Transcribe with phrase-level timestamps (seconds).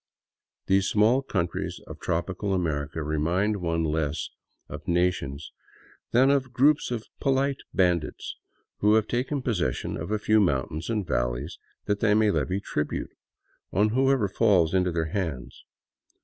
[0.65, 4.29] These small countries of tropical America remind one less
[4.67, 5.51] of na tions
[6.09, 8.35] than of groups of polite bandits
[8.77, 13.11] who have taken possession of a few mountains and valleys that they may levy tribute
[13.71, 15.65] on whoever falls into their hands.